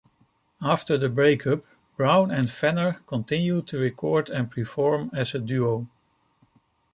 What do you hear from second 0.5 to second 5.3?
After the breakup, Brown and Fenner continued to record and perform